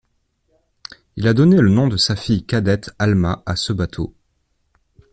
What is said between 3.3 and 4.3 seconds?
à ce bateau.